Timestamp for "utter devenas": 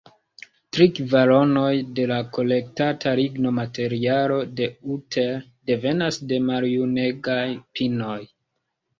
4.95-6.17